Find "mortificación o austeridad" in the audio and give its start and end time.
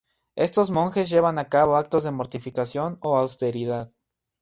2.11-3.91